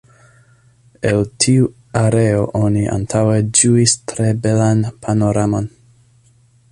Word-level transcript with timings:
El 1.09 1.19
tiu 1.45 1.67
areo 2.01 2.47
oni 2.61 2.87
antaŭe 2.95 3.37
ĝuis 3.59 3.95
tre 4.13 4.31
belan 4.47 4.85
panoramon. 5.05 5.69